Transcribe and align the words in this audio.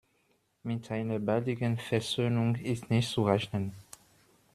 Mit 0.63 0.89
einer 0.89 1.19
baldigen 1.19 1.77
Versöhnung 1.77 2.55
ist 2.55 2.89
nicht 2.89 3.11
zu 3.11 3.21
rechnen. 3.23 3.75